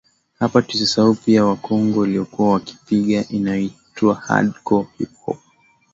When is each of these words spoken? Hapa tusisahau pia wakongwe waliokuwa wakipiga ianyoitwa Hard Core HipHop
Hapa 0.39 0.61
tusisahau 0.61 1.15
pia 1.15 1.45
wakongwe 1.45 1.99
waliokuwa 1.99 2.53
wakipiga 2.53 3.25
ianyoitwa 3.29 4.15
Hard 4.15 4.53
Core 4.63 4.87
HipHop 4.97 5.37